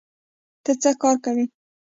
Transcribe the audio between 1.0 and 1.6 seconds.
کار کوې؟